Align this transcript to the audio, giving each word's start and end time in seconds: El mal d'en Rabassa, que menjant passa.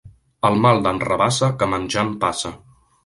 El 0.47 0.55
mal 0.63 0.79
d'en 0.87 1.01
Rabassa, 1.03 1.51
que 1.61 1.67
menjant 1.75 2.13
passa. 2.25 2.53